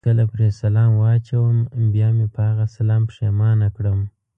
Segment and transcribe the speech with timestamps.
[0.03, 1.57] چې کله پرې سلام واچوم
[1.93, 3.99] بیا مې په هغه سلام پښېمانه کړم.